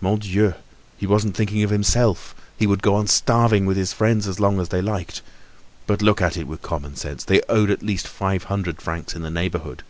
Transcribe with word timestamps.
Mon 0.00 0.16
Dieu! 0.20 0.54
he 0.96 1.08
wasn't 1.08 1.36
thinking 1.36 1.64
of 1.64 1.70
himself; 1.70 2.36
he 2.56 2.68
would 2.68 2.84
go 2.84 2.94
on 2.94 3.08
starving 3.08 3.66
with 3.66 3.76
his 3.76 3.92
friends 3.92 4.28
as 4.28 4.38
long 4.38 4.60
as 4.60 4.68
they 4.68 4.80
liked. 4.80 5.22
But 5.88 6.00
look 6.00 6.22
at 6.22 6.36
it 6.36 6.46
with 6.46 6.62
common 6.62 6.94
sense. 6.94 7.24
They 7.24 7.42
owed 7.48 7.68
at 7.68 7.82
least 7.82 8.06
five 8.06 8.44
hundred 8.44 8.80
francs 8.80 9.16
in 9.16 9.22
the 9.22 9.28
neighborhood. 9.30 9.82